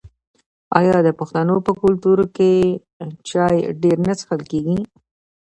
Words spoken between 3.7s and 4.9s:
ډیر نه څښل کیږي؟